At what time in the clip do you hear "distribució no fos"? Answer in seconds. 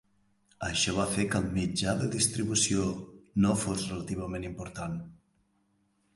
2.15-3.87